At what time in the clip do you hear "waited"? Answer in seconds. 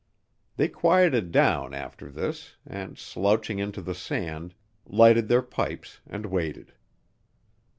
6.25-6.73